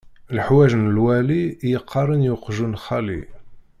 Lḥewj 0.37 0.73
n 0.83 0.85
lwali 0.95 1.43
i 1.51 1.67
yeqqaṛen 1.71 2.21
i 2.29 2.31
uqjun 2.35 2.75
xali. 2.85 3.21